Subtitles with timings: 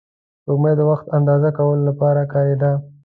[0.41, 2.71] سپوږمۍ د وخت اندازه کولو لپاره کارېده